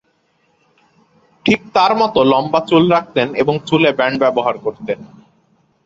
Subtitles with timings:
[1.45, 4.99] ঠিক তাঁর মতো লম্বা চুল রাখতেন এবং চুলে ব্যান্ড ব্যবহার করতেন।